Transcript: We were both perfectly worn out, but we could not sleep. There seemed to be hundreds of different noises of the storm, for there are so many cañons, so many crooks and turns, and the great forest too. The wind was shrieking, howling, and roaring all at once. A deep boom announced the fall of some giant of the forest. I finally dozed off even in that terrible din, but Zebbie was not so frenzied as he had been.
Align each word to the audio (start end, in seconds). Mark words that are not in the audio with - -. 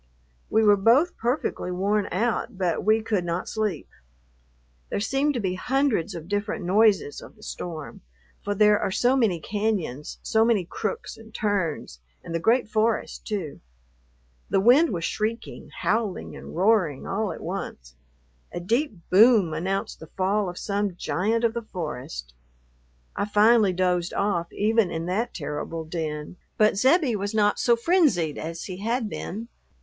We 0.49 0.63
were 0.63 0.77
both 0.77 1.15
perfectly 1.15 1.69
worn 1.71 2.07
out, 2.11 2.57
but 2.57 2.83
we 2.83 3.03
could 3.03 3.23
not 3.23 3.47
sleep. 3.47 3.87
There 4.89 4.99
seemed 4.99 5.35
to 5.35 5.39
be 5.39 5.53
hundreds 5.53 6.15
of 6.15 6.27
different 6.27 6.65
noises 6.65 7.21
of 7.21 7.35
the 7.35 7.43
storm, 7.43 8.01
for 8.43 8.55
there 8.55 8.79
are 8.79 8.89
so 8.89 9.15
many 9.15 9.39
cañons, 9.39 10.17
so 10.23 10.43
many 10.43 10.65
crooks 10.65 11.17
and 11.17 11.31
turns, 11.31 11.99
and 12.23 12.33
the 12.33 12.39
great 12.39 12.67
forest 12.67 13.27
too. 13.27 13.59
The 14.49 14.59
wind 14.59 14.89
was 14.89 15.03
shrieking, 15.03 15.69
howling, 15.69 16.35
and 16.35 16.55
roaring 16.55 17.05
all 17.05 17.31
at 17.31 17.39
once. 17.39 17.93
A 18.51 18.59
deep 18.59 18.97
boom 19.11 19.53
announced 19.53 19.99
the 19.99 20.07
fall 20.07 20.49
of 20.49 20.57
some 20.57 20.95
giant 20.95 21.43
of 21.43 21.53
the 21.53 21.61
forest. 21.61 22.33
I 23.15 23.25
finally 23.25 23.71
dozed 23.71 24.15
off 24.15 24.51
even 24.51 24.89
in 24.89 25.05
that 25.05 25.35
terrible 25.35 25.85
din, 25.85 26.37
but 26.57 26.75
Zebbie 26.75 27.15
was 27.15 27.35
not 27.35 27.59
so 27.59 27.75
frenzied 27.75 28.39
as 28.39 28.63
he 28.63 28.77
had 28.77 29.07
been. 29.07 29.47